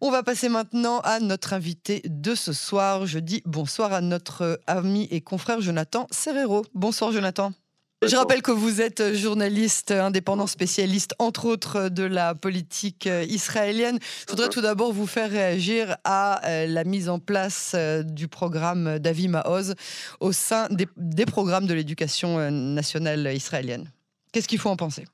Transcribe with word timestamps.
On 0.00 0.12
va 0.12 0.22
passer 0.22 0.48
maintenant 0.48 1.00
à 1.00 1.18
notre 1.18 1.54
invité 1.54 2.02
de 2.04 2.36
ce 2.36 2.52
soir. 2.52 3.06
Je 3.06 3.18
dis 3.18 3.42
bonsoir 3.44 3.92
à 3.92 4.00
notre 4.00 4.60
ami 4.68 5.08
et 5.10 5.20
confrère 5.20 5.60
Jonathan 5.60 6.06
Serrero. 6.12 6.64
Bonsoir 6.72 7.10
Jonathan. 7.10 7.52
Je 8.06 8.14
rappelle 8.14 8.42
que 8.42 8.52
vous 8.52 8.80
êtes 8.80 9.14
journaliste 9.14 9.90
indépendant 9.90 10.46
spécialiste, 10.46 11.16
entre 11.18 11.46
autres, 11.46 11.88
de 11.88 12.04
la 12.04 12.36
politique 12.36 13.08
israélienne. 13.28 13.98
Je 14.28 14.30
voudrais 14.30 14.48
tout 14.50 14.60
d'abord 14.60 14.92
vous 14.92 15.08
faire 15.08 15.28
réagir 15.28 15.96
à 16.04 16.46
euh, 16.46 16.68
la 16.68 16.84
mise 16.84 17.08
en 17.08 17.18
place 17.18 17.72
euh, 17.74 18.04
du 18.04 18.28
programme 18.28 19.00
d'Avi 19.00 19.26
Maoz 19.26 19.74
au 20.20 20.30
sein 20.30 20.68
des, 20.70 20.86
des 20.96 21.26
programmes 21.26 21.66
de 21.66 21.74
l'éducation 21.74 22.38
euh, 22.38 22.50
nationale 22.50 23.34
israélienne. 23.34 23.90
Qu'est-ce 24.32 24.46
qu'il 24.46 24.60
faut 24.60 24.70
en 24.70 24.76
penser? 24.76 25.04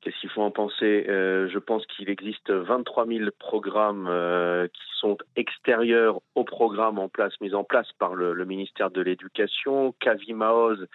Qu'est-ce 0.00 0.18
qu'il 0.18 0.30
faut 0.30 0.42
en 0.42 0.50
penser 0.50 1.06
euh, 1.08 1.48
Je 1.50 1.58
pense 1.58 1.84
qu'il 1.86 2.08
existe 2.08 2.50
23 2.50 3.06
000 3.06 3.30
programmes 3.38 4.06
euh, 4.08 4.66
qui 4.68 4.82
sont 4.98 5.18
extérieurs 5.36 6.20
aux 6.34 6.44
programmes 6.44 6.98
en 6.98 7.10
place, 7.10 7.34
mis 7.42 7.54
en 7.54 7.64
place 7.64 7.88
par 7.98 8.14
le, 8.14 8.44
ministère 8.46 8.90
de 8.90 9.02
l'Éducation. 9.02 9.94
Kavi 10.00 10.32
Maoz 10.32 10.86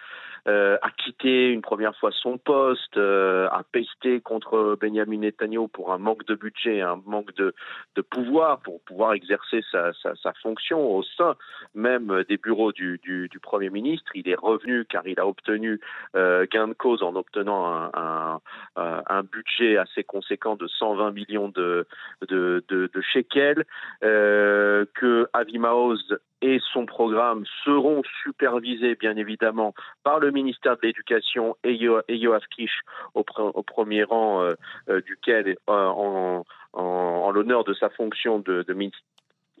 euh, 0.46 0.78
a 0.82 0.90
quitté 0.90 1.48
une 1.50 1.62
première 1.62 1.96
fois 1.96 2.10
son 2.12 2.38
poste, 2.38 2.96
euh, 2.96 3.48
a 3.50 3.62
pesté 3.64 4.20
contre 4.20 4.76
Benjamin 4.80 5.18
Netanyahu 5.18 5.68
pour 5.68 5.92
un 5.92 5.98
manque 5.98 6.24
de 6.26 6.34
budget, 6.34 6.80
un 6.80 7.00
manque 7.04 7.34
de, 7.34 7.54
de 7.96 8.02
pouvoir 8.02 8.60
pour 8.60 8.80
pouvoir 8.82 9.14
exercer 9.14 9.62
sa, 9.72 9.92
sa, 9.94 10.14
sa, 10.16 10.32
fonction 10.42 10.94
au 10.94 11.02
sein 11.02 11.34
même 11.74 12.24
des 12.28 12.36
bureaux 12.36 12.72
du, 12.72 13.00
du, 13.02 13.28
du, 13.28 13.40
Premier 13.40 13.70
ministre. 13.70 14.10
Il 14.14 14.28
est 14.28 14.36
revenu 14.36 14.84
car 14.84 15.06
il 15.06 15.18
a 15.18 15.26
obtenu 15.26 15.80
euh, 16.14 16.46
gain 16.50 16.68
de 16.68 16.74
cause 16.74 17.02
en 17.02 17.14
obtenant 17.16 17.66
un, 17.66 18.40
un, 18.76 19.02
un 19.06 19.22
budget 19.22 19.76
assez 19.76 20.04
conséquent 20.04 20.56
de 20.56 20.66
120 20.66 21.10
millions 21.12 21.48
de, 21.48 21.86
de, 22.28 22.64
de, 22.68 22.90
de 22.92 23.00
shekels, 23.00 23.64
euh, 24.04 24.84
que 24.94 25.28
Avimaoz 25.32 26.18
et 26.42 26.60
son 26.72 26.86
programme 26.86 27.44
seront 27.64 28.02
supervisés 28.22 28.94
bien 28.94 29.16
évidemment 29.16 29.74
par 30.04 30.20
le 30.20 30.30
ministère 30.30 30.76
de 30.76 30.82
l'Éducation 30.82 31.56
et, 31.64 31.74
Yo 31.74 32.00
et 32.08 32.16
Yoav 32.16 32.42
Kish 32.54 32.80
au, 33.14 33.24
au, 33.38 33.62
premier 33.62 34.04
rang 34.04 34.42
euh, 34.42 34.54
euh, 34.88 35.00
duquel 35.00 35.48
euh, 35.48 35.56
en, 35.68 36.44
en, 36.72 36.82
en 36.82 37.30
l'honneur 37.30 37.64
de 37.64 37.74
sa 37.74 37.88
fonction 37.90 38.38
de, 38.40 38.64
de, 38.68 38.74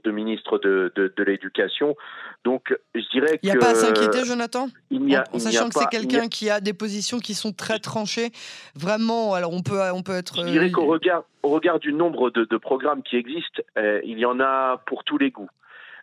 de 0.04 0.10
ministre 0.10 0.58
de, 0.58 0.92
de, 0.94 1.12
de 1.16 1.22
l'éducation. 1.24 1.96
Donc, 2.44 2.76
je 2.94 3.08
dirais 3.10 3.38
Il 3.42 3.50
n'y 3.50 3.56
a 3.56 3.58
pas 3.58 3.70
à 3.70 3.74
s'inquiéter, 3.74 4.24
Jonathan? 4.24 4.68
il 4.90 5.08
y 5.08 5.16
a, 5.16 5.24
En, 5.32 5.36
en 5.36 5.38
sachant 5.38 5.68
que 5.68 5.78
c'est 5.78 5.88
quelqu'un 5.88 6.28
qui 6.28 6.50
a 6.50 6.60
des 6.60 6.74
positions 6.74 7.18
qui 7.18 7.34
sont 7.34 7.52
très 7.52 7.78
tranchées. 7.78 8.30
Vraiment, 8.74 9.34
alors 9.34 9.52
on 9.52 9.62
peut, 9.62 9.80
on 9.92 10.02
peut 10.02 10.14
être... 10.14 10.46
Je 10.46 10.50
dirais 10.50 10.70
qu'au 10.70 10.86
regard, 10.86 11.24
au 11.42 11.48
regard 11.48 11.78
du 11.78 11.92
nombre 11.92 12.30
de, 12.30 12.44
de 12.44 12.56
programmes 12.56 13.02
qui 13.02 13.16
existent, 13.16 13.62
euh, 13.78 14.00
il 14.04 14.18
y 14.18 14.26
en 14.26 14.40
a 14.40 14.82
pour 14.86 15.04
tous 15.04 15.18
les 15.18 15.30
goûts. 15.30 15.50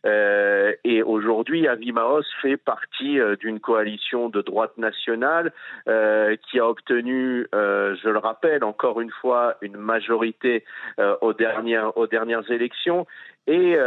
Euh, 0.05 0.73
et 0.83 1.01
aujourd'hui, 1.01 1.67
Avimaos 1.67 2.23
fait 2.41 2.57
partie 2.57 3.19
euh, 3.19 3.35
d'une 3.35 3.59
coalition 3.59 4.29
de 4.29 4.41
droite 4.41 4.77
nationale 4.77 5.53
euh, 5.87 6.35
qui 6.49 6.59
a 6.59 6.67
obtenu, 6.67 7.47
je 7.53 8.09
le 8.09 8.17
rappelle 8.17 8.63
encore 8.63 9.01
une 9.01 9.11
fois, 9.21 9.55
une 9.61 9.77
majorité 9.77 10.63
aux 11.21 11.33
dernières 11.33 11.95
aux 11.97 12.07
dernières 12.07 12.49
élections 12.51 13.05
et 13.47 13.77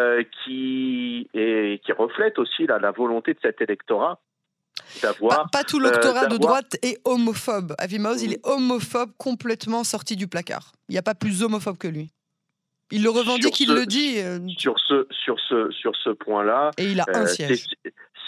qui 0.44 1.28
et 1.34 1.80
qui 1.84 1.92
reflète 1.92 2.38
aussi 2.38 2.66
la, 2.66 2.78
la 2.78 2.90
volonté 2.90 3.34
de 3.34 3.38
cet 3.42 3.60
électorat 3.60 4.18
pas, 5.20 5.46
pas, 5.52 5.64
tout 5.64 5.80
l'électorat 5.80 6.24
euh, 6.24 6.28
de 6.28 6.36
droite 6.36 6.76
est 6.82 6.98
homophobe. 7.04 7.74
Avimaos, 7.78 8.16
mmh. 8.16 8.24
il 8.24 8.32
est 8.34 8.46
homophobe 8.46 9.10
complètement 9.18 9.84
sorti 9.84 10.16
du 10.16 10.28
placard. 10.28 10.72
Il 10.88 10.92
n'y 10.92 10.98
a 10.98 11.02
pas 11.02 11.14
plus 11.14 11.42
homophobe 11.42 11.78
que 11.78 11.88
lui. 11.88 12.10
Il 12.92 13.02
le 13.02 13.10
revendique, 13.10 13.58
il 13.60 13.74
le 13.74 13.86
dit. 13.86 14.18
Euh... 14.18 14.38
Sur 14.58 14.78
ce, 14.78 15.06
sur 15.10 15.38
ce, 15.40 15.70
sur 15.72 15.94
ce 15.96 16.10
point-là. 16.10 16.70
Et 16.78 16.84
il 16.84 17.00
a 17.00 17.04
un 17.08 17.22
euh, 17.22 17.26
siège. 17.26 17.66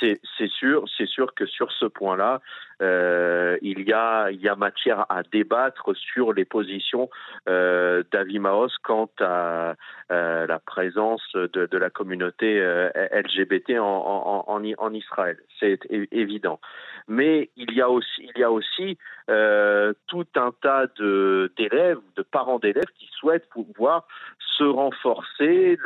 C'est 0.01 0.49
sûr, 0.49 0.85
c'est 0.97 1.09
sûr 1.09 1.35
que 1.35 1.47
sur 1.47 1.73
ce 1.73 1.87
point-là, 1.87 2.41
euh, 2.81 3.59
il 3.63 3.81
y 3.81 3.93
a 3.93 4.57
matière 4.57 5.07
à 5.09 5.23
débattre 5.23 5.97
sur 5.97 6.33
les 6.33 6.45
positions 6.45 7.11
euh, 7.49 8.03
d'Avimaos 8.13 8.71
quant 8.83 9.11
à 9.21 9.75
euh, 10.11 10.47
la 10.47 10.59
présence 10.59 11.23
de, 11.35 11.77
la 11.77 11.91
communauté 11.91 12.61
euh, 12.61 12.91
LGBT 13.13 13.79
en, 13.81 14.93
Israël. 14.93 15.39
C'est 15.59 15.81
évident. 16.13 16.61
Mais 17.09 17.51
il 17.57 17.73
y 17.73 17.81
a 17.81 17.89
aussi 17.89 18.99
tout 20.07 20.27
un 20.37 20.53
tas 20.63 20.87
d'élèves, 20.99 21.99
de 22.17 22.23
parents 22.23 22.59
d'élèves 22.59 22.91
qui 22.99 23.09
souhaitent 23.13 23.49
pouvoir 23.49 24.07
se 24.39 24.65
renforcer 24.65 25.79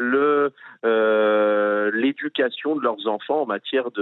l'éducation 1.95 2.77
de 2.77 2.83
leurs 2.83 3.07
enfants 3.07 3.43
en 3.43 3.47
matière 3.47 3.91
de 3.91 4.02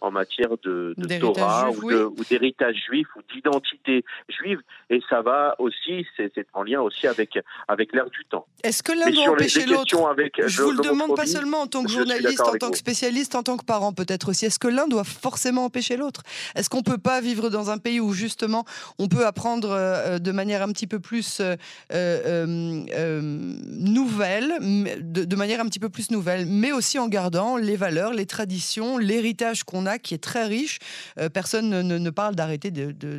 en 0.00 0.10
matière 0.10 0.50
de, 0.62 0.94
de 0.96 1.18
Torah 1.18 1.70
juif, 1.72 2.06
ou, 2.18 2.24
d'héritage 2.28 2.76
juif 2.88 3.06
ou 3.16 3.20
d'identité 3.32 4.04
juive 4.28 4.60
et 4.88 5.00
ça 5.08 5.22
va 5.22 5.54
aussi 5.58 6.06
c'est 6.16 6.46
en 6.52 6.62
lien 6.62 6.80
aussi 6.80 7.06
avec 7.06 7.38
avec 7.68 7.92
l'ère 7.92 8.10
du 8.10 8.24
temps. 8.28 8.46
Est-ce 8.62 8.82
que 8.82 8.92
l'un 8.92 9.10
doit 9.10 9.32
empêcher 9.32 9.66
l'autre 9.66 10.06
avec 10.08 10.40
Je 10.46 10.62
vous 10.62 10.72
le 10.72 10.82
demande 10.82 11.16
pas 11.16 11.26
seulement 11.26 11.62
en 11.62 11.66
tant 11.66 11.84
que 11.84 11.90
journaliste, 11.90 12.40
en 12.40 12.56
tant 12.56 12.70
que 12.70 12.78
spécialiste, 12.78 13.34
en 13.34 13.42
tant 13.42 13.56
que 13.56 13.64
parent 13.64 13.92
peut-être 13.92 14.30
aussi. 14.30 14.46
Est-ce 14.46 14.58
que 14.58 14.68
l'un 14.68 14.86
doit 14.86 15.04
forcément 15.04 15.64
empêcher 15.64 15.96
l'autre? 15.96 16.22
Est-ce 16.54 16.70
qu'on 16.70 16.82
peut 16.82 16.98
pas 16.98 17.20
vivre 17.20 17.50
dans 17.50 17.70
un 17.70 17.78
pays 17.78 18.00
où 18.00 18.12
justement 18.12 18.64
on 18.98 19.08
peut 19.08 19.26
apprendre 19.26 19.70
euh, 19.70 20.18
de 20.18 20.32
manière 20.32 20.62
un 20.62 20.68
petit 20.72 20.86
peu 20.86 21.00
plus 21.00 21.40
euh, 21.40 21.56
euh, 21.92 22.84
euh 22.92 23.20
nouvelle, 23.20 24.52
de, 24.60 25.24
de, 25.24 25.36
manière 25.36 25.60
un 25.60 25.66
petit 25.66 25.78
peu 25.78 25.88
plus 25.88 26.10
nouvelle, 26.10 26.46
mais 26.46 26.72
aussi 26.72 26.98
en 26.98 27.08
gardant 27.08 27.56
les 27.56 27.76
valeurs, 27.76 28.12
les 28.12 28.26
traditions, 28.26 28.98
l'héritage 28.98 29.39
qu'on 29.64 29.86
a 29.86 29.98
qui 29.98 30.14
est 30.14 30.22
très 30.22 30.46
riche. 30.46 30.78
Euh, 31.18 31.28
personne 31.28 31.68
ne, 31.68 32.10
parle 32.10 32.34
d'arrêter 32.34 32.70
de, 32.70 32.92
de 32.92 33.18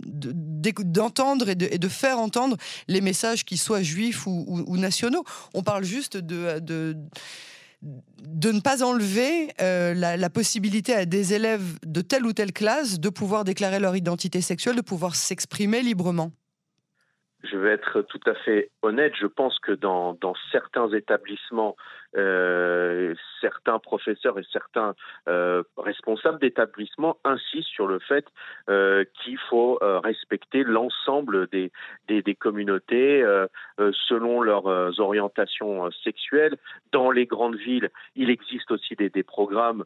d'entendre 0.00 1.48
et, 1.48 1.56
et 1.70 1.78
de, 1.78 1.88
faire 1.88 2.18
entendre 2.18 2.56
les 2.86 3.00
messages 3.00 3.44
qui 3.44 3.56
soient 3.56 3.82
juifs 3.82 4.26
ou, 4.26 4.76
nationaux. 4.76 5.24
On 5.54 5.62
parle 5.62 5.84
juste 5.84 6.16
de, 6.16 6.60
de, 6.60 6.96
de 7.82 8.52
ne 8.52 8.60
pas 8.60 8.82
enlever 8.82 9.52
euh, 9.60 9.94
la, 9.94 10.30
possibilité 10.30 10.94
à 10.94 11.04
des 11.04 11.34
élèves 11.34 11.78
de 11.86 12.00
telle 12.00 12.26
ou 12.26 12.32
telle 12.32 12.52
classe 12.52 13.00
de 13.00 13.08
pouvoir 13.08 13.44
déclarer 13.44 13.78
leur 13.78 13.96
identité 13.96 14.40
sexuelle, 14.40 14.76
de 14.76 14.82
pouvoir 14.82 15.14
s'exprimer 15.14 15.82
librement 15.82 16.32
je 17.50 17.56
vais 17.56 17.70
être 17.70 18.02
tout 18.02 18.20
à 18.26 18.34
fait 18.34 18.70
honnête, 18.82 19.12
je 19.18 19.26
pense 19.26 19.58
que 19.58 19.72
dans, 19.72 20.14
dans 20.14 20.34
certains 20.52 20.88
établissements, 20.92 21.76
euh, 22.16 23.14
certains 23.40 23.78
professeurs 23.78 24.38
et 24.38 24.44
certains 24.50 24.94
euh, 25.28 25.62
responsables 25.76 26.38
d'établissements 26.40 27.18
insistent 27.24 27.68
sur 27.68 27.86
le 27.86 27.98
fait 27.98 28.24
euh, 28.68 29.04
qu'il 29.22 29.38
faut 29.50 29.78
euh, 29.82 29.98
respecter 29.98 30.64
l'ensemble 30.64 31.48
des, 31.48 31.70
des, 32.08 32.22
des, 32.22 32.34
communautés 32.34 33.22
euh, 33.22 33.46
euh, 33.78 33.92
selon 34.08 34.40
leurs 34.40 34.98
orientations 35.00 35.90
sexuelles. 36.02 36.56
Dans 36.92 37.10
les 37.10 37.26
grandes 37.26 37.56
villes, 37.56 37.90
il 38.16 38.30
existe 38.30 38.70
aussi 38.70 38.94
des, 38.96 39.10
des 39.10 39.22
programmes 39.22 39.84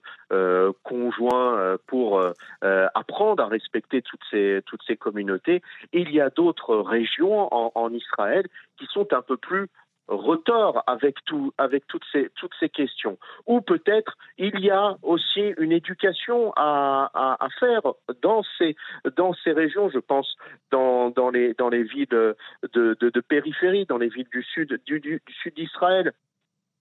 conjoints 0.82 1.76
pour 1.86 2.22
apprendre 2.62 3.42
à 3.42 3.46
respecter 3.46 4.02
toutes 4.02 4.22
ces, 4.30 4.60
toutes 4.66 4.82
ces 4.86 4.96
communautés. 4.96 5.62
Il 5.92 6.10
y 6.12 6.20
a 6.20 6.30
d'autres 6.30 6.76
régions 6.76 7.51
en, 7.52 7.92
Israël 7.92 8.46
qui 8.78 8.86
sont 8.86 9.12
un 9.12 9.22
peu 9.22 9.36
plus 9.36 9.68
retors 10.08 10.82
avec 10.86 11.24
tout 11.24 11.52
avec 11.58 11.86
toutes 11.86 12.04
ces 12.12 12.30
toutes 12.36 12.54
ces 12.58 12.68
questions. 12.68 13.18
Ou 13.46 13.60
peut-être 13.60 14.16
il 14.36 14.58
y 14.60 14.70
a 14.70 14.96
aussi 15.02 15.54
une 15.58 15.72
éducation 15.72 16.52
à, 16.56 17.10
à, 17.14 17.48
faire 17.60 17.82
dans 18.20 18.42
ces 18.58 18.74
dans 19.16 19.32
ces 19.44 19.52
régions 19.52 19.90
je 19.90 19.98
pense 19.98 20.36
dans 20.70 21.10
dans 21.10 21.30
les 21.30 21.54
dans 21.54 21.68
les 21.68 21.84
villes 21.84 22.08
de, 22.10 22.36
de, 22.74 23.20
périphérie 23.20 23.86
dans 23.86 23.98
les 23.98 24.08
villes 24.08 24.28
du 24.32 24.42
sud 24.42 24.80
du 24.86 25.22
sud 25.42 25.54
d'Israël 25.54 26.12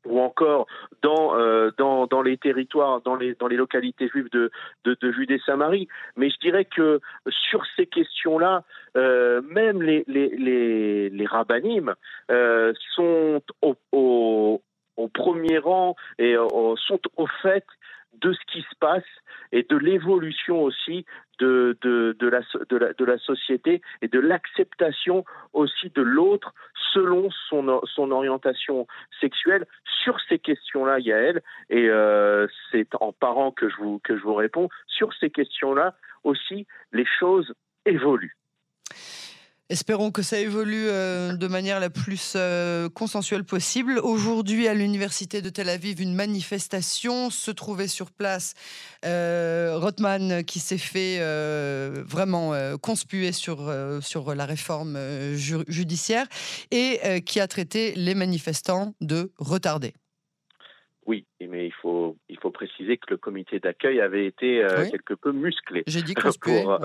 ou 0.06 0.20
encore 0.20 0.68
dans, 1.02 1.36
euh, 1.36 1.72
dans, 1.78 2.08
dans 2.08 2.22
les 2.22 2.38
territoires, 2.38 3.02
dans 3.02 3.16
les, 3.16 3.36
dans 3.36 3.48
les 3.48 3.56
localités 3.56 4.08
juives 4.08 4.30
de, 4.32 4.52
de, 4.86 4.98
de 5.00 5.12
Judée-Samarie. 5.12 5.88
Mais 6.16 6.30
je 6.30 6.38
dirais 6.38 6.66
que 6.66 7.00
sur 7.30 7.64
ces 7.76 7.86
questions-là, 7.86 8.64
euh, 8.98 9.42
même 9.42 9.82
les, 9.82 10.04
les, 10.08 10.30
les, 10.30 11.10
les 11.10 11.26
euh, 12.32 12.74
sont 12.96 13.42
au, 13.62 13.76
au, 13.92 14.62
au, 14.98 15.08
premier 15.08 15.58
rang 15.60 15.96
et 16.20 16.36
euh, 16.36 16.76
sont 16.88 17.00
au 17.18 17.28
fait 17.42 17.66
de 18.20 18.34
ce 18.34 18.40
qui 18.52 18.62
se 18.62 18.76
passe 18.80 19.04
et 19.52 19.64
de 19.64 19.78
l'évolution 19.78 20.62
aussi 20.62 21.06
de, 21.40 21.78
de, 21.82 22.28
la, 22.28 22.42
de, 22.70 22.78
la, 22.78 22.94
de 22.94 23.06
la 23.06 23.18
société 23.18 23.82
et 24.02 24.08
de 24.08 24.20
l'acceptation 24.20 25.26
aussi 25.54 25.90
de 25.90 26.02
l'autre 26.02 26.54
selon 26.94 27.30
son, 27.50 27.82
son 27.86 28.12
orientation 28.12 28.88
sexuelle. 29.20 29.66
Sur 30.04 30.20
ces 30.28 30.40
questions-là, 30.40 31.00
Yael, 31.00 31.42
et 31.70 31.90
euh, 31.90 32.48
c'est 32.72 32.90
en 33.00 33.12
parent 33.14 33.52
que 33.52 33.70
je, 33.70 33.76
vous, 33.78 34.00
que 34.00 34.18
je 34.18 34.24
vous 34.24 34.36
réponds, 34.36 34.70
sur 34.88 35.14
ces 35.14 35.30
questions-là 35.30 35.96
aussi, 36.24 36.68
les 36.92 37.06
choses 37.06 37.54
évoluent. 37.86 38.36
Espérons 39.72 40.12
que 40.12 40.22
ça 40.22 40.38
évolue 40.38 40.90
euh, 40.90 41.32
de 41.32 41.48
manière 41.48 41.80
la 41.80 41.90
plus 41.90 42.34
euh, 42.36 42.90
consensuelle 42.90 43.46
possible. 43.46 44.00
Aujourd'hui, 44.00 44.68
à 44.68 44.74
l'Université 44.74 45.42
de 45.42 45.50
Tel 45.50 45.70
Aviv, 45.70 46.02
une 46.02 46.14
manifestation 46.14 47.30
se 47.30 47.52
trouvait 47.52 47.88
sur 47.88 48.12
place. 48.12 48.54
Euh, 49.06 49.78
Rothman 49.78 50.44
qui 50.44 50.60
s'est 50.60 50.78
fait 50.78 51.22
vraiment 52.04 52.54
conspuer 52.82 53.32
sur, 53.32 53.74
sur 54.02 54.36
la 54.36 54.46
réforme 54.46 55.00
judiciaire 55.36 56.28
et 56.72 57.22
qui 57.26 57.40
a 57.40 57.48
traité 57.48 57.94
les 57.96 58.14
manifestants 58.14 58.94
de 59.00 59.32
retardés. 59.38 59.94
Oui, 61.08 61.26
mais 61.40 61.66
il 61.66 61.74
faut, 61.74 62.16
il 62.30 62.38
faut 62.38 62.52
préciser 62.52 62.98
que 62.98 63.08
le 63.10 63.18
comité 63.18 63.60
d'accueil 63.60 64.00
avait 64.02 64.28
été 64.28 64.64
euh, 64.64 64.88
quelque 64.90 65.16
peu 65.16 65.32
musclé. 65.32 65.84
J'ai 65.88 66.04
dit 66.04 66.14
pour, 66.14 66.80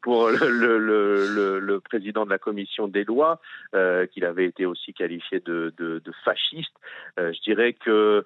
pour 0.00 0.28
le, 0.30 0.78
le, 0.78 1.58
le, 1.60 1.80
président 1.80 2.24
de 2.24 2.30
la 2.30 2.38
commission 2.38 2.88
des 2.88 3.04
lois, 3.04 3.40
euh, 3.74 4.06
qu'il 4.06 4.24
avait 4.24 4.46
été 4.46 4.64
aussi 4.64 4.94
qualifié 4.94 5.40
de, 5.40 5.74
de, 5.76 6.00
de 6.02 6.12
fasciste. 6.24 6.72
Euh, 7.18 7.32
je 7.34 7.40
dirais 7.42 7.74
que 7.74 8.24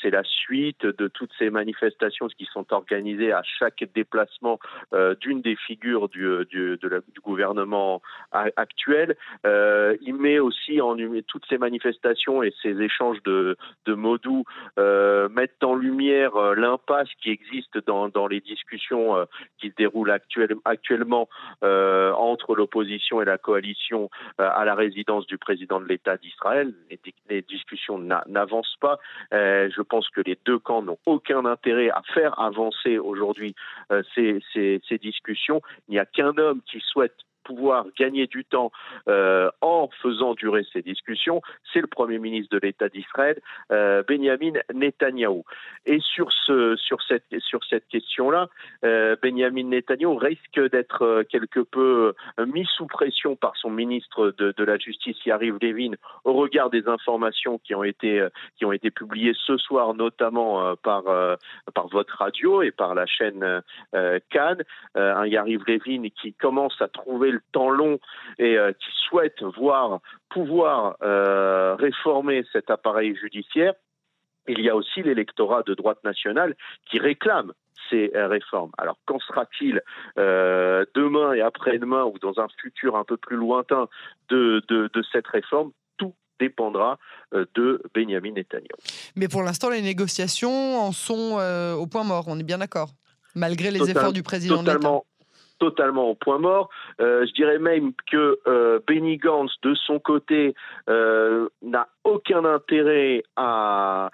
c'est 0.00 0.10
la 0.10 0.22
suite 0.24 0.86
de 0.86 1.08
toutes 1.08 1.32
ces 1.38 1.50
manifestations 1.50 2.28
qui 2.28 2.46
sont 2.52 2.72
organisées 2.72 3.32
à 3.32 3.42
chaque 3.42 3.84
déplacement 3.94 4.58
d'une 5.20 5.42
des 5.42 5.56
figures 5.56 6.08
du, 6.08 6.26
du, 6.50 6.78
de 6.78 7.02
du 7.14 7.20
gouvernement 7.20 8.00
actuel. 8.32 9.16
il 9.44 10.14
met 10.14 10.38
aussi 10.38 10.80
en 10.80 10.96
toutes 11.26 11.44
ces 11.48 11.58
manifestations 11.58 12.42
et 12.42 12.52
ces 12.62 12.80
échanges 12.80 13.22
de, 13.24 13.56
de 13.86 13.94
mots 13.94 14.18
doux 14.18 14.44
euh, 14.78 15.28
mettre 15.28 15.66
en 15.66 15.74
lumière 15.74 16.36
euh, 16.36 16.54
l'impasse 16.54 17.08
qui 17.22 17.30
existe 17.30 17.78
dans, 17.86 18.08
dans 18.08 18.26
les 18.26 18.40
discussions 18.40 19.16
euh, 19.16 19.24
qui 19.58 19.70
se 19.70 19.74
déroulent 19.76 20.10
actuel, 20.10 20.54
actuellement 20.64 21.28
entre 21.62 22.54
l'opposition 22.54 23.20
et 23.20 23.24
la 23.24 23.38
coalition 23.38 24.10
à 24.38 24.64
la 24.64 24.74
résidence 24.74 25.26
du 25.26 25.38
président 25.38 25.80
de 25.80 25.86
l'État 25.86 26.16
d'Israël. 26.16 26.72
Les, 27.28 27.42
discussions 27.42 27.98
n'avancent 27.98 28.76
pas. 28.80 28.98
je 29.32 29.82
pense 29.82 30.08
que 30.10 30.20
les 30.20 30.38
deux 30.44 30.58
camps 30.58 30.82
n'ont 30.82 30.98
aucun 31.06 31.44
intérêt 31.44 31.90
à 31.90 32.02
faire 32.14 32.38
avancer 32.40 32.98
aujourd'hui 32.98 33.54
ces, 34.14 34.40
ces, 34.52 34.80
ces 34.88 34.98
discussions. 34.98 35.60
Il 35.88 35.92
n'y 35.92 35.98
a 35.98 36.06
qu'un 36.06 36.36
homme 36.38 36.60
qui 36.70 36.80
souhaite 36.80 37.16
pouvoir 37.48 37.86
gagner 37.98 38.26
du 38.26 38.44
temps 38.44 38.70
euh, 39.08 39.50
en 39.62 39.88
faisant 40.02 40.34
durer 40.34 40.64
ces 40.70 40.82
discussions, 40.82 41.40
c'est 41.72 41.80
le 41.80 41.86
Premier 41.86 42.18
ministre 42.18 42.54
de 42.54 42.60
l'État 42.62 42.90
d'Israël, 42.90 43.40
euh, 43.72 44.02
Benjamin 44.06 44.60
Netanyahou. 44.74 45.44
Et 45.86 45.98
sur, 46.00 46.30
ce, 46.30 46.76
sur 46.76 46.98
cette, 47.04 47.88
question-là, 47.88 48.48
euh, 48.84 49.16
Benjamin 49.22 49.64
Netanyahou 49.64 50.16
risque 50.16 50.60
d'être 50.70 51.22
quelque 51.30 51.60
peu 51.60 52.12
mis 52.46 52.66
sous 52.76 52.86
pression 52.86 53.34
par 53.34 53.56
son 53.56 53.70
ministre 53.70 54.34
de, 54.36 54.64
la 54.64 54.76
Justice, 54.76 55.16
Yariv 55.24 55.56
Levin, 55.62 55.92
au 56.24 56.34
regard 56.34 56.68
des 56.68 56.86
informations 56.86 57.58
qui 57.58 57.74
ont 57.74 57.84
été, 57.84 58.28
publiées 58.94 59.34
ce 59.46 59.56
soir, 59.56 59.94
notamment 59.94 60.76
par, 60.76 61.04
par 61.74 61.88
votre 61.88 62.16
radio 62.18 62.62
et 62.62 62.70
par 62.70 62.94
la 62.94 63.06
chaîne 63.06 63.62
Cannes. 64.30 64.62
un 64.94 65.26
Yariv 65.26 65.62
Levin 65.66 66.08
qui 66.20 66.34
commence 66.34 66.80
à 66.82 66.88
trouver 66.88 67.30
le 67.30 67.37
temps 67.52 67.70
long 67.70 67.98
et 68.38 68.56
euh, 68.56 68.72
qui 68.72 68.90
souhaitent 69.08 69.42
voir 69.42 70.00
pouvoir 70.28 70.96
euh, 71.02 71.74
réformer 71.76 72.44
cet 72.52 72.70
appareil 72.70 73.16
judiciaire, 73.16 73.74
il 74.46 74.60
y 74.60 74.68
a 74.68 74.76
aussi 74.76 75.02
l'électorat 75.02 75.62
de 75.62 75.74
droite 75.74 76.02
nationale 76.04 76.54
qui 76.90 76.98
réclame 76.98 77.52
ces 77.90 78.10
euh, 78.14 78.28
réformes. 78.28 78.70
Alors, 78.78 78.98
qu'en 79.06 79.18
sera-t-il 79.18 79.82
demain 80.16 81.32
et 81.34 81.40
après-demain 81.40 82.04
ou 82.04 82.18
dans 82.18 82.40
un 82.40 82.48
futur 82.60 82.96
un 82.96 83.04
peu 83.04 83.16
plus 83.16 83.36
lointain 83.36 83.88
de, 84.28 84.62
de, 84.68 85.02
cette 85.12 85.26
réforme? 85.26 85.72
Tout 85.96 86.14
dépendra 86.38 86.98
de 87.32 87.82
Benjamin 87.94 88.32
Netanyahu. 88.32 88.68
Mais 89.16 89.28
pour 89.28 89.42
l'instant, 89.42 89.70
les 89.70 89.82
négociations 89.82 90.78
en 90.78 90.92
sont 90.92 91.38
au 91.78 91.86
point 91.86 92.04
mort, 92.04 92.24
on 92.28 92.38
est 92.38 92.44
bien 92.44 92.58
d'accord 92.58 92.90
Malgré 93.34 93.70
les 93.70 93.90
efforts 93.90 94.12
du 94.12 94.22
président 94.22 94.62
de 94.62 94.72
l'État 94.72 95.00
totalement 95.58 96.08
au 96.08 96.14
point 96.14 96.38
mort. 96.38 96.70
Euh, 97.00 97.26
je 97.26 97.32
dirais 97.32 97.58
même 97.58 97.92
que 98.10 98.38
euh, 98.46 98.80
Benny 98.86 99.16
Gantz, 99.16 99.52
de 99.62 99.74
son 99.74 99.98
côté, 99.98 100.54
euh, 100.88 101.48
n'a 101.62 101.88
aucun 102.04 102.44
intérêt 102.44 103.22
à, 103.36 104.10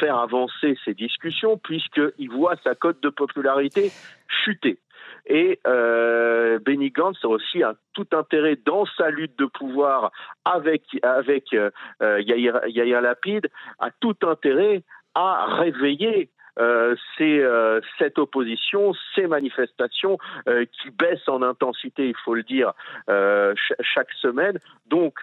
faire 0.00 0.18
avancer 0.18 0.76
ces 0.84 0.94
discussions 0.94 1.58
puisqu'il 1.58 2.30
voit 2.30 2.56
sa 2.62 2.74
cote 2.74 3.02
de 3.02 3.08
popularité 3.08 3.90
chuter. 4.44 4.78
Et 5.26 5.58
euh, 5.66 6.58
Benny 6.64 6.90
Gantz 6.90 7.16
a 7.24 7.28
aussi 7.28 7.62
un 7.62 7.74
tout 7.94 8.06
intérêt 8.12 8.56
dans 8.64 8.84
sa 8.96 9.10
lutte 9.10 9.38
de 9.38 9.46
pouvoir 9.46 10.12
avec 10.44 10.82
avec 11.02 11.52
Yair, 12.00 12.60
Yair 12.68 13.00
Lapid, 13.00 13.48
a 13.78 13.90
tout 14.00 14.16
intérêt 14.22 14.82
à 15.14 15.46
réveiller 15.56 16.30
euh, 16.58 16.94
c'est 17.16 17.40
euh, 17.40 17.80
cette 17.98 18.18
opposition, 18.18 18.92
ces 19.14 19.26
manifestations 19.26 20.18
euh, 20.48 20.64
qui 20.64 20.90
baissent 20.90 21.28
en 21.28 21.42
intensité, 21.42 22.08
il 22.08 22.16
faut 22.24 22.34
le 22.34 22.42
dire, 22.42 22.72
chaque 23.80 24.12
semaine. 24.12 24.58
Donc, 24.86 25.18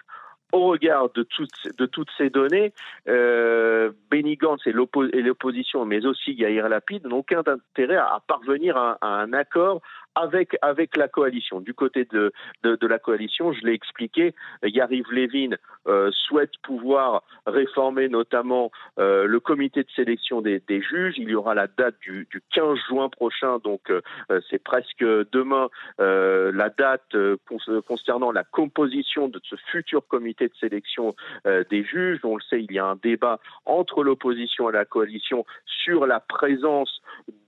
au 0.54 0.68
regard 0.68 1.10
de 1.10 1.24
toutes, 1.24 1.76
de 1.78 1.86
toutes 1.86 2.10
ces 2.16 2.30
données, 2.30 2.72
euh, 3.08 3.90
Benny 4.10 4.36
Gantz 4.36 4.64
et 4.66 4.72
l'opposition, 4.72 5.84
mais 5.84 6.06
aussi 6.06 6.32
Yair 6.32 6.68
Lapid, 6.68 7.04
n'ont 7.06 7.18
aucun 7.18 7.42
intérêt 7.44 7.96
à, 7.96 8.22
parvenir 8.26 8.76
à, 8.76 8.98
un 9.02 9.32
accord 9.32 9.82
avec, 10.14 10.56
avec 10.62 10.96
la 10.96 11.08
coalition. 11.08 11.60
Du 11.60 11.74
côté 11.74 12.06
de, 12.12 12.32
de, 12.62 12.86
la 12.86 12.98
coalition, 12.98 13.52
je 13.52 13.64
l'ai 13.64 13.72
expliqué, 13.72 14.34
Yariv 14.62 15.06
Levin 15.10 15.56
euh, 15.86 16.10
souhaite 16.12 16.52
pouvoir 16.62 17.22
réformer 17.46 18.08
notamment 18.08 18.70
euh, 18.98 19.26
le 19.26 19.40
comité 19.40 19.82
de 19.82 19.90
sélection 19.94 20.40
des, 20.40 20.60
des, 20.60 20.80
juges. 20.80 21.14
Il 21.16 21.28
y 21.28 21.34
aura 21.34 21.54
la 21.54 21.66
date 21.66 21.96
du, 22.00 22.26
du 22.30 22.42
15 22.52 22.78
juin 22.88 23.08
prochain, 23.08 23.58
donc 23.58 23.90
euh, 23.90 24.00
c'est 24.50 24.62
presque 24.62 25.04
demain, 25.32 25.68
euh, 26.00 26.52
la 26.52 26.70
date 26.70 27.16
concernant 27.86 28.32
la 28.32 28.44
composition 28.44 29.28
de 29.28 29.40
ce 29.44 29.56
futur 29.70 30.06
comité 30.06 30.48
de 30.48 30.54
sélection 30.60 31.14
des 31.44 31.84
juges. 31.84 32.20
On 32.24 32.36
le 32.36 32.42
sait, 32.42 32.62
il 32.62 32.72
y 32.72 32.78
a 32.78 32.86
un 32.86 32.96
débat 32.96 33.40
entre 33.66 34.02
l'opposition 34.02 34.70
et 34.70 34.72
la 34.72 34.84
coalition 34.84 35.44
sur 35.66 36.06
la 36.06 36.20
présence 36.20 37.02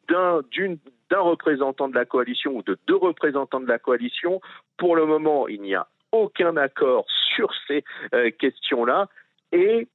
d'un 0.08 0.42
d'une 0.50 0.78
d'un 1.11 1.20
représentant 1.20 1.88
de 1.88 1.94
la 1.94 2.05
coalition 2.05 2.56
ou 2.56 2.62
de 2.62 2.79
deux 2.87 2.97
représentants 2.97 3.61
de 3.61 3.69
la 3.69 3.79
coalition. 3.79 4.41
Pour 4.76 4.97
le 4.97 5.06
moment, 5.06 5.49
il 5.49 5.62
n'y 5.62 5.75
a 5.75 5.87
aucun 6.12 6.56
accord 6.56 7.06
sur 7.35 7.50
ces 7.67 7.85
euh, 8.14 8.31
questions-là. 8.31 9.08
Et 9.53 9.88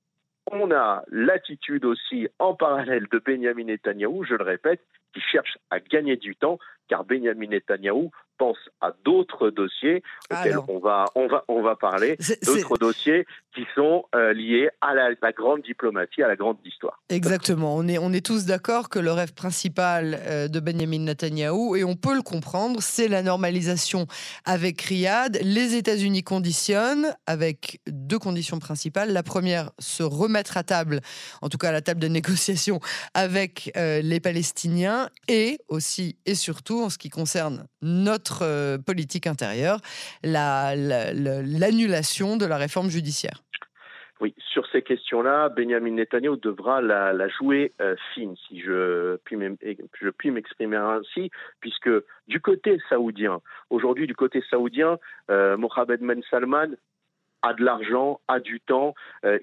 on 0.52 0.72
a 0.72 1.04
l'attitude 1.10 1.86
aussi 1.86 2.28
en 2.40 2.56
parallèle 2.56 3.08
de 3.12 3.20
Benjamin 3.20 3.66
Netanyahou, 3.66 4.24
je 4.24 4.36
le 4.36 4.44
répète, 4.44 4.82
qui 5.14 5.22
cherche 5.22 5.58
à 5.70 5.80
gagner 5.80 6.18
du 6.18 6.36
temps, 6.36 6.60
car 6.88 7.06
Benjamin 7.06 7.48
Netanyahou 7.48 8.12
pense 8.42 8.58
à 8.82 8.92
d'autres 9.06 9.52
dossiers 9.52 10.02
auxquels 10.32 10.58
on 10.68 10.80
va, 10.80 11.06
on 11.14 11.28
va, 11.28 11.44
on 11.48 11.62
va 11.62 11.76
parler, 11.76 12.18
d'autres 12.44 12.76
dossiers 12.78 13.28
qui 13.54 13.68
sont 13.76 14.06
euh, 14.16 14.34
liés 14.34 14.70
à 14.82 14.96
la, 14.96 15.32
grande 15.32 15.62
diplomatie, 15.62 16.24
à 16.24 16.28
la 16.28 16.36
grande 16.36 16.58
histoire. 16.66 17.00
Exactement. 17.10 17.76
On 17.76 17.88
est, 17.88 18.00
on 18.00 18.12
est 18.12 18.26
tous 18.26 18.46
d'accord 18.46 18.90
que 18.90 18.98
le 18.98 19.12
rêve 19.12 19.34
principal 19.36 20.20
euh, 20.26 20.48
de 20.48 20.60
Benjamin 20.60 21.00
Netanyahou, 21.00 21.76
et 21.76 21.84
on 21.84 21.96
peut 21.96 22.16
le 22.16 22.24
comprendre, 22.24 22.82
c'est 22.82 23.08
la 23.08 23.22
normalisation 23.22 24.08
avec 24.44 24.82
Riyad. 24.82 25.38
Les 25.44 25.76
États-Unis 25.76 26.24
conditionnent 26.24 27.14
avec 27.28 27.80
deux 27.88 28.18
conditions 28.18 28.58
principales. 28.58 29.14
La 29.14 29.24
première, 29.24 29.70
se 29.78 30.02
remettre 30.02 30.58
à 30.58 30.64
table, 30.64 31.02
en 31.44 31.50
tout 31.50 31.60
cas 31.60 31.70
à 31.70 31.74
la 31.74 31.82
table 31.82 32.00
de 32.00 32.08
négociation 32.08 32.80
avec 33.14 33.72
euh, 33.78 34.02
les 34.02 34.20
Palestiniens, 34.20 35.01
et 35.28 35.58
aussi 35.68 36.16
et 36.26 36.36
surtout 36.36 36.82
en 36.82 36.90
ce 36.90 36.98
qui 36.98 37.10
concerne 37.10 37.68
notre 37.82 38.44
euh, 38.44 38.78
politique 38.78 39.28
intérieure, 39.28 39.82
l'annulation 40.24 42.38
de 42.38 42.46
la 42.46 42.56
réforme 42.58 42.90
judiciaire. 42.90 43.42
Oui, 44.22 44.34
sur 44.54 44.66
ces 44.68 44.84
questions-là, 44.84 45.50
Benjamin 45.50 45.94
Netanyahu 45.94 46.38
devra 46.38 46.80
la, 46.80 47.28
jouer 47.28 47.74
euh, 47.82 47.96
fine, 48.14 48.36
si 48.48 48.62
je 48.62 49.18
puis 49.26 50.30
m'exprimer 50.30 50.78
ainsi, 50.78 51.32
puisque 51.60 51.90
du 52.28 52.40
côté 52.40 52.78
saoudien, 52.88 53.42
aujourd'hui 53.72 54.06
du 54.06 54.14
côté 54.14 54.44
saoudien, 54.48 55.00
euh, 55.32 55.58
Mohamed 55.58 56.02
Ben 56.02 56.22
Salman 56.30 56.68
a 57.42 57.54
de 57.54 57.64
l'argent, 57.64 58.20
a 58.28 58.40
du 58.40 58.60
temps, 58.60 58.94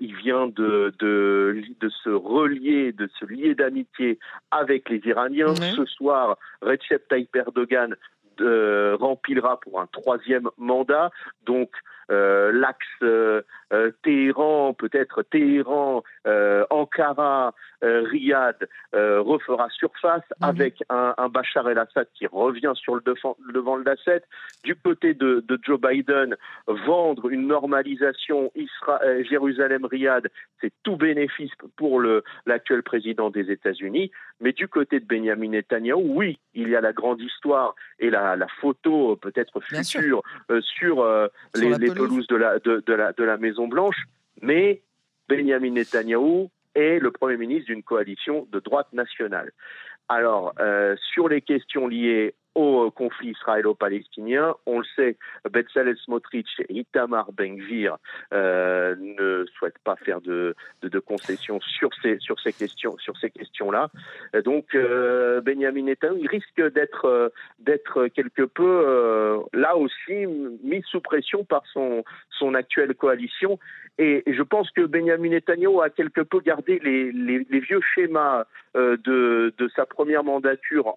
il 0.01 0.15
vient 0.17 0.47
de, 0.47 0.93
de, 0.99 1.63
de, 1.81 1.89
se 1.89 2.11
relier, 2.11 2.93
de 2.93 3.09
se 3.19 3.25
lier 3.25 3.55
d'amitié 3.55 4.19
avec 4.51 4.89
les 4.89 5.01
Iraniens. 5.05 5.55
Ce 5.55 5.85
soir, 5.85 6.39
Recep 6.63 7.09
Tayyip 7.09 7.35
Erdogan 7.35 7.97
remplira 8.41 9.59
pour 9.61 9.81
un 9.81 9.87
troisième 9.87 10.49
mandat. 10.59 11.11
Donc, 11.45 11.71
l'axe 12.09 12.87
Téhéran, 14.03 14.75
peut-être 14.75 15.23
Téhéran, 15.23 16.03
Ankara, 16.99 17.55
Riyad 17.83 18.69
refera 18.93 19.69
surface 19.71 20.25
mhm. 20.41 20.49
avec 20.49 20.83
un, 20.89 21.29
Bachar 21.29 21.69
el-Assad 21.69 22.09
qui 22.15 22.27
revient 22.27 22.73
sur 22.75 22.97
le 22.97 23.03
devant, 23.03 23.37
le 23.41 23.85
l'asset. 23.85 24.23
Du 24.65 24.75
côté 24.75 25.15
de, 25.15 25.45
Joe 25.63 25.81
Biden, 25.81 26.37
vendre 26.67 27.29
une 27.31 27.47
normalisation 27.47 28.51
Jérusalem-Riyad, 29.31 30.29
c'est 30.61 30.73
tout 30.83 30.97
bénéfice 30.97 31.53
pour 31.77 32.03
l'actuel 32.47 32.83
président 32.83 33.31
des 33.31 33.51
États-Unis. 33.51 34.11
Mais 34.41 34.53
du 34.53 34.69
côté 34.69 35.01
de 35.01 35.07
Benjamin 35.07 35.51
Netanyahu, 35.51 36.03
oui, 36.05 36.39
il 36.55 36.69
y 36.69 36.77
a 36.77 36.81
la 36.81 36.93
grande 36.93 37.21
histoire 37.21 37.75
et 37.99 38.11
la, 38.11 38.37
photo 38.61 39.17
peut-être 39.17 39.61
future 39.61 40.23
euh, 40.51 40.61
sur, 40.61 41.03
euh, 41.03 41.29
les, 41.55 41.71
pelouses 41.93 42.27
de 42.27 42.37
la, 42.37 42.59
de, 42.59 42.83
la, 42.93 43.13
de 43.13 43.25
la 43.25 43.37
Maison 43.37 43.69
Blanche, 43.69 44.05
mais 44.41 44.83
Benjamin 45.29 45.71
Netanyahu 45.71 46.49
est 46.75 46.99
le 46.99 47.11
Premier 47.11 47.37
ministre 47.37 47.67
d'une 47.67 47.83
coalition 47.83 48.47
de 48.51 48.61
droite 48.61 48.93
nationale. 48.93 49.53
Alors, 50.09 50.55
euh, 50.59 50.97
sur 51.13 51.29
les 51.29 51.43
questions 51.43 51.87
liées 51.87 52.35
au 52.59 52.87
euh, 52.87 52.91
conflit 52.91 53.31
israélo-palestinien. 53.31 54.55
On 54.67 54.81
le 54.81 54.85
sait, 54.97 55.17
Bezalel 55.49 55.97
Smotrich 55.97 56.49
et 56.69 56.81
Itamar 56.81 57.33
Ben-Gvir 57.33 57.97
euh, 58.35 58.97
ne 58.99 59.47
souhaitent 59.57 59.79
pas 59.85 59.97
faire 59.97 60.21
de, 60.21 60.55
concessions 61.07 61.61
sur 61.61 61.91
ces, 62.03 62.19
sur 62.19 62.39
ces 62.41 62.53
questions, 62.53 62.99
sur 62.99 63.17
ces 63.19 63.31
questions-là. 63.31 63.91
Donc, 64.45 64.75
euh, 64.75 65.41
Benjamin 65.41 65.85
Netanyahu, 65.85 66.27
risque 66.27 66.61
d'être, 66.73 67.33
d'être 67.61 68.09
quelque 68.09 68.43
peu, 68.43 69.45
là 69.53 69.77
aussi, 69.77 70.27
mis 70.65 70.83
sous 70.91 71.01
pression 71.01 71.45
par 71.45 71.63
son, 71.73 72.05
son 72.31 72.55
actuelle 72.55 72.95
coalition. 72.95 73.59
Et 74.01 74.23
je 74.27 74.43
pense 74.43 74.71
que 74.71 74.83
Benjamin 74.83 75.31
Netanyahu 75.31 75.81
a 75.83 75.91
quelque 75.91 76.21
peu 76.21 76.41
gardé 76.41 76.79
les, 76.79 77.59
vieux 77.59 77.81
schémas 77.95 78.45
de, 78.75 79.53
de 79.57 79.69
sa 79.75 79.87
première 79.87 80.23
mandature, 80.23 80.95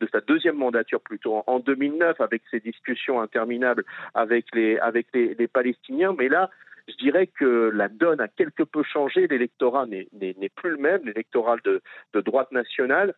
de 0.00 0.08
sa 0.10 0.20
deuxième 0.22 0.56
mandature 0.56 1.02
plutôt 1.02 1.42
en 1.46 1.58
2009 1.58 2.20
avec 2.22 2.42
ces 2.50 2.60
discussions 2.60 3.20
interminables 3.20 3.84
avec 4.14 4.46
les, 4.54 4.78
avec 4.78 5.08
les, 5.12 5.48
Palestiniens. 5.48 6.14
Mais 6.18 6.28
là, 6.28 6.50
je 6.88 6.94
dirais 6.96 7.26
que 7.26 7.70
la 7.74 7.88
donne 7.88 8.20
a 8.20 8.28
quelque 8.28 8.62
peu 8.62 8.82
changé. 8.82 9.26
L'électorat 9.26 9.86
n'est 9.86 10.48
plus 10.54 10.70
le 10.70 10.76
même, 10.78 11.02
l'électorat 11.04 11.56
de, 11.64 11.82
de 12.14 12.20
droite 12.20 12.52
nationale. 12.52 13.14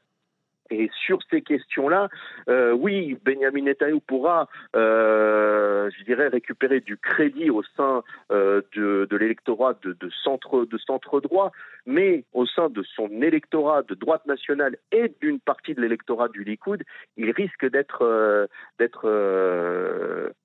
Et 0.71 0.91
sur 1.07 1.19
ces 1.31 1.43
questions-là, 1.43 2.09
euh, 2.49 2.73
oui, 2.73 3.19
Benjamin 3.25 3.63
Netanyahu 3.63 4.01
pourra, 4.01 4.49
euh, 4.75 5.91
je 5.97 6.05
dirais, 6.05 6.29
récupérer 6.29 6.81
du 6.81 6.97
crédit 6.97 7.51
au 7.51 7.63
sein 7.77 8.03
euh, 8.33 8.63
de, 8.75 9.17
l'électorat 9.17 9.75
de, 9.83 9.97
centre 10.23 10.65
de 10.65 10.79
centre 10.79 11.21
droit, 11.21 11.53
mais 11.85 12.25
au 12.33 12.47
sein 12.47 12.71
de 12.71 12.83
son 12.83 13.09
électorat 13.21 13.83
de 13.83 13.95
droite 13.95 14.25
nationale 14.27 14.77
et 14.91 15.13
d'une 15.21 15.39
partie 15.39 15.75
de 15.75 15.83
l'électorat 15.83 16.29
du 16.29 16.45
Likoud, 16.45 16.83
il 17.19 17.31
risque 17.31 17.67
d'être 17.71 18.49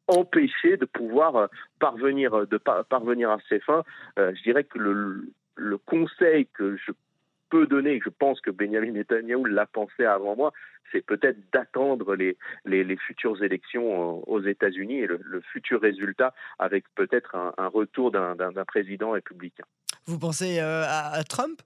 empêché 0.07 0.75
de 0.75 0.85
pouvoir 0.85 1.47
parvenir 1.79 2.33
à 2.33 3.38
ses 3.47 3.59
fins. 3.61 3.83
je 4.17 4.43
dirais 4.43 4.65
que 4.65 4.79
le 4.79 5.77
conseil 5.77 6.45
que 6.47 6.75
je 6.75 6.91
peut 7.50 7.68
donner, 7.68 8.00
je 8.03 8.10
pense 8.10 8.41
que 8.41 8.51
Benjamin 8.51 8.91
Netanyahu 8.91 9.48
l'a 9.48 9.65
pensé 9.65 10.06
avant 10.06 10.36
moi, 10.36 10.53
c'est 10.91 11.06
peut-être 11.06 11.38
d'attendre 11.51 12.15
les, 12.15 12.38
les, 12.65 12.98
futures 12.98 13.44
élections 13.44 14.27
aux 14.27 14.41
États-Unis 14.41 15.00
et 15.00 15.08
le, 15.08 15.41
futur 15.51 15.82
résultat 15.82 16.34
avec 16.58 16.86
peut-être 16.96 17.36
un, 17.36 17.68
retour 17.68 18.12
d'un 18.12 18.65
président 18.65 19.12
républicain. 19.12 19.65
Vous 20.06 20.18
pensez 20.18 20.60
euh, 20.60 20.84
à 20.88 21.24
Trump? 21.24 21.62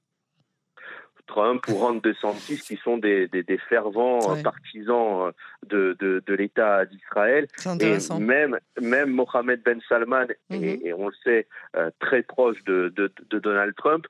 Trump 1.25 1.66
ou 1.70 1.75
Ron 1.75 2.02
DeSantis, 2.04 2.60
qui 2.60 2.75
sont 2.75 2.98
des, 2.98 3.30
des, 3.30 3.58
fervents 3.70 4.36
euh, 4.36 4.42
partisans 4.42 5.28
euh, 5.28 5.32
de, 5.66 5.96
de, 6.28 6.34
l'État 6.34 6.86
d'Israël. 6.86 7.48
Et 7.80 7.98
même, 8.20 8.60
même 8.82 9.10
Mohamed 9.10 9.63
Ben 9.63 9.80
Salman, 9.88 10.28
et, 10.50 10.54
mm-hmm. 10.54 10.94
on 10.98 11.08
le 11.08 11.13
sait, 11.24 11.48
très 12.00 12.24
proche 12.24 12.62
de, 12.66 12.94
de, 12.98 13.40
Donald 13.40 13.74
Trump, 13.75 14.06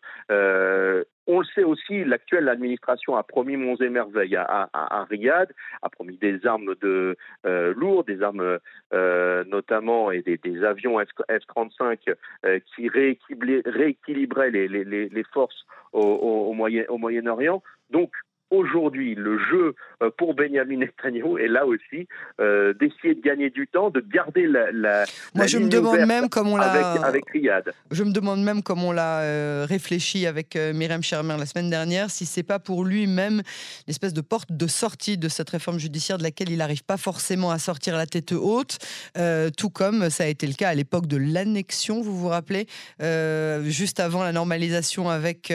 on 1.28 1.40
le 1.40 1.46
sait 1.56 1.64
aussi, 1.64 2.04
l'actuelle 2.04 2.50
administration 2.50 3.16
a 3.16 3.24
promis 3.24 3.56
monts 3.56 3.78
et 3.78 3.90
merveilles 3.90 4.36
à, 4.36 4.70
à, 4.74 5.04
Riyad, 5.06 5.52
a 5.82 5.90
promis 5.90 6.18
des 6.18 6.46
armes 6.46 6.76
de 6.82 7.16
euh, 7.46 7.74
lourdes, 7.76 8.08
des 8.08 8.22
armes 8.22 8.60
euh, 8.94 9.44
notamment 9.46 10.12
et 10.12 10.22
des, 10.22 10.64
avions 10.64 11.00
F-35 11.00 12.16
euh, 12.46 12.60
qui 12.76 12.90
rééquilibraient 12.90 14.52
les, 14.52 15.24
forces 15.34 15.66
au, 15.94 16.02
au 16.02 16.98
Moyen-Orient. 16.98 17.64
Donc, 17.90 18.12
aujourd'hui, 18.54 19.16
le 19.16 19.38
jeu 19.40 19.76
euh, 20.02 20.10
pour 20.18 20.34
Benjamin 20.36 20.78
Netanyahu 20.78 21.40
est 21.40 21.48
là 21.48 21.66
aussi 21.66 22.08
euh, 22.40 22.74
d'essayer 22.74 23.16
de 23.16 23.22
gagner 23.22 23.50
du 23.50 23.68
temps, 23.68 23.90
de 23.90 24.00
garder 24.00 24.48
la. 24.48 24.72
la 24.72 25.06
Moi, 25.34 25.48
je 25.48 25.58
me 25.58 25.68
demande 25.68 26.06
même 26.06 26.30
comment 26.30 26.54
on 26.54 26.58
l'a. 26.58 26.94
Avec, 27.04 27.30
Riyad. 27.32 27.74
Je 27.92 28.04
me 28.04 28.12
demande 28.12 28.44
même 28.44 28.62
comment 28.62 28.90
on 28.90 28.92
l'a 28.92 29.22
euh, 29.22 29.66
réfléchi 29.68 30.28
avec 30.28 30.56
Myriam 30.56 31.02
Shermer 31.02 31.36
la 31.38 31.46
semaine 31.46 31.70
dernière, 31.70 32.10
si 32.10 32.26
c'est 32.26 32.44
pas 32.44 32.60
pour 32.60 32.86
lui-même 32.86 33.42
l'espèce 33.88 34.14
de 34.14 34.22
porte 34.22 34.52
de 34.52 34.68
sortie 34.68 35.18
de 35.18 35.28
cette 35.28 35.50
réforme 35.50 35.80
judiciaire 35.80 36.18
de 36.18 36.24
laquelle 36.24 36.50
il 36.50 36.58
n'arrive 36.58 36.84
pas 36.84 36.98
forcément 36.98 37.52
à 37.52 37.58
sortir 37.58 37.98
la 37.98 38.06
tête 38.06 38.32
haute, 38.32 38.78
tout 39.58 39.70
comme 39.70 40.10
ça 40.10 40.26
a 40.26 40.28
été 40.28 40.48
le 40.48 40.54
cas 40.54 40.70
à 40.70 40.76
l'époque 40.76 41.08
de 41.08 41.18
l'annexion, 41.18 42.02
vous 42.02 42.18
vous 42.18 42.28
rappelez, 42.28 42.68
juste 43.64 44.00
avant 44.00 44.24
la 44.24 44.32
normalisation 44.32 45.10
avec, 45.10 45.54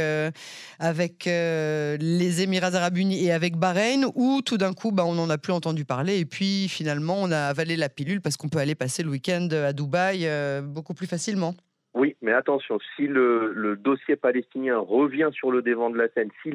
avec 0.78 1.24
les 1.26 2.42
Émirats 2.42 2.74
arabes 2.74 2.87
et 2.96 3.32
avec 3.32 3.56
Bahreïn, 3.56 4.06
où 4.14 4.40
tout 4.44 4.58
d'un 4.58 4.72
coup, 4.72 4.92
bah, 4.92 5.04
on 5.06 5.14
n'en 5.14 5.30
a 5.30 5.38
plus 5.38 5.52
entendu 5.52 5.84
parler. 5.84 6.18
Et 6.18 6.24
puis 6.24 6.68
finalement, 6.68 7.16
on 7.18 7.30
a 7.30 7.48
avalé 7.48 7.76
la 7.76 7.88
pilule 7.88 8.20
parce 8.20 8.36
qu'on 8.36 8.48
peut 8.48 8.58
aller 8.58 8.74
passer 8.74 9.02
le 9.02 9.10
week-end 9.10 9.48
à 9.52 9.72
Dubaï 9.72 10.26
euh, 10.26 10.60
beaucoup 10.62 10.94
plus 10.94 11.06
facilement. 11.06 11.54
Oui, 11.94 12.16
mais 12.22 12.32
attention, 12.32 12.78
si 12.94 13.06
le, 13.06 13.76
dossier 13.76 14.16
palestinien 14.16 14.78
revient 14.78 15.30
sur 15.32 15.50
le 15.50 15.62
devant 15.62 15.90
de 15.90 15.96
la 15.96 16.08
scène, 16.10 16.28
si 16.42 16.52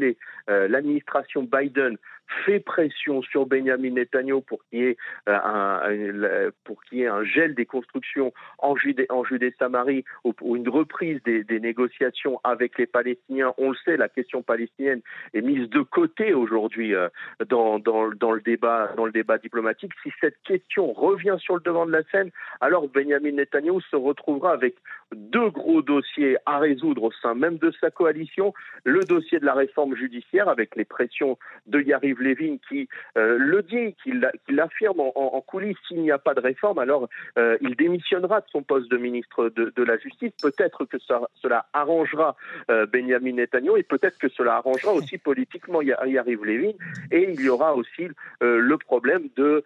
euh, 0.49 0.67
l'administration 0.67 1.43
Biden 1.43 1.97
fait 2.45 2.59
pression 2.59 3.21
sur 3.21 3.45
Benjamin 3.45 3.91
Netanyahu 3.91 4.41
pour 4.41 4.63
qu'il 4.65 4.79
y 4.79 4.83
ait 4.83 4.97
euh, 5.29 5.37
un, 5.43 6.51
pour 6.63 6.83
qu'il 6.83 6.99
y 6.99 7.01
ait 7.03 7.07
un 7.07 7.23
gel 7.23 7.55
des 7.55 7.65
constructions 7.65 8.33
en 8.57 8.75
Judée, 8.75 9.05
en 9.09 9.23
Judée-Samarie 9.23 10.03
ou 10.23 10.55
une 10.55 10.69
reprise 10.69 11.21
des, 11.23 11.43
négociations 11.59 12.39
avec 12.43 12.77
les 12.77 12.87
Palestiniens. 12.87 13.53
On 13.57 13.69
le 13.69 13.77
sait, 13.85 13.95
la 13.95 14.09
question 14.09 14.41
palestinienne 14.41 15.01
est 15.33 15.41
mise 15.41 15.69
de 15.69 15.81
côté 15.81 16.33
aujourd'hui 16.33 16.93
euh, 16.93 17.07
dans, 17.47 17.77
le 17.77 18.41
débat, 18.41 18.91
dans 18.97 19.05
le 19.05 19.11
débat 19.11 19.37
diplomatique. 19.37 19.91
Si 20.01 20.11
cette 20.19 20.41
question 20.43 20.91
revient 20.91 21.37
sur 21.39 21.55
le 21.55 21.61
devant 21.61 21.85
de 21.85 21.91
la 21.91 22.03
scène, 22.11 22.31
alors 22.59 22.87
Benjamin 22.89 23.31
Netanyahu 23.31 23.81
se 23.89 23.95
retrouvera 23.95 24.51
avec 24.51 24.75
deux 25.13 25.49
gros 25.49 25.81
dossiers 25.81 26.37
à 26.45 26.59
résoudre 26.59 27.03
au 27.03 27.11
sein 27.11 27.35
même 27.35 27.57
de 27.57 27.71
sa 27.79 27.91
coalition. 27.91 28.53
Le 28.83 29.01
dossier 29.01 29.39
de 29.39 29.45
la 29.45 29.53
réforme 29.53 29.95
judiciaire 29.95 30.49
avec 30.49 30.75
les 30.75 30.85
pressions 30.85 31.37
de 31.67 31.79
Yariv 32.13 32.21
Levin 32.21 32.57
qui 32.67 32.87
euh, 33.17 33.37
le 33.37 33.61
dit, 33.63 33.95
qui 34.03 34.13
l'affirme 34.49 34.99
en, 34.99 35.41
coulisses, 35.41 35.77
s'il 35.87 36.01
n'y 36.01 36.11
a 36.11 36.17
pas 36.17 36.33
de 36.33 36.39
réforme, 36.39 36.79
alors 36.79 37.07
euh, 37.37 37.57
il 37.61 37.75
démissionnera 37.75 38.41
de 38.41 38.45
son 38.51 38.63
poste 38.63 38.89
de 38.89 38.97
ministre 38.97 39.49
de, 39.49 39.83
la 39.83 39.97
Justice. 39.97 40.31
Peut-être 40.41 40.85
que 40.85 40.97
ça, 40.99 41.21
cela 41.41 41.65
arrangera 41.73 42.35
euh, 42.69 42.85
Benjamin 42.85 43.33
Netanyahu 43.33 43.77
et 43.77 43.83
peut-être 43.83 44.17
que 44.17 44.29
cela 44.29 44.55
arrangera 44.55 44.93
aussi 44.93 45.17
politiquement 45.17 45.81
Yariv 45.81 46.43
Levin. 46.43 46.73
Et 47.11 47.31
il 47.31 47.41
y 47.41 47.49
aura 47.49 47.75
aussi 47.75 48.07
le 48.41 48.77
problème 48.77 49.29
de, 49.35 49.63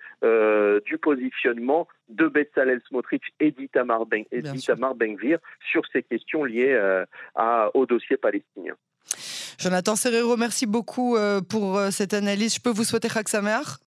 du 0.85 0.97
positionnement 0.97 1.87
de 2.09 2.27
Bezalel 2.27 2.81
Smotrich 2.87 3.23
et 3.39 3.51
d'Itamar 3.51 4.05
Ben, 4.05 4.23
sur 5.71 5.83
ces 5.91 6.03
questions 6.03 6.43
liées 6.43 6.77
à, 7.35 7.69
au 7.73 7.85
dossier 7.85 8.17
palestinien. 8.17 8.75
Jonathan 9.57 9.95
Serrero, 9.95 10.37
merci 10.37 10.67
beaucoup 10.67 11.15
euh, 11.15 11.41
pour 11.41 11.77
euh, 11.77 11.89
cette 11.89 12.13
analyse. 12.13 12.53
Je 12.55 12.59
peux 12.59 12.69
vous 12.69 12.83
souhaiter 12.83 13.09
Chag 13.09 13.27